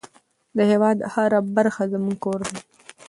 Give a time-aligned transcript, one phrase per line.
[0.57, 2.59] د هېواد هره برخه زموږ کور دی.